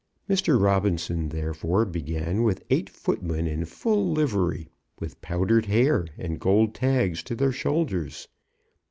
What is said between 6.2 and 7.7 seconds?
gold tags to their